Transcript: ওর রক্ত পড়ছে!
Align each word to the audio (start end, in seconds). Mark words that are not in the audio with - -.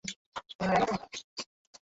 ওর 0.59 0.67
রক্ত 0.71 0.89
পড়ছে! 0.91 1.21